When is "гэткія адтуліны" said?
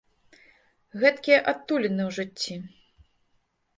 1.03-2.03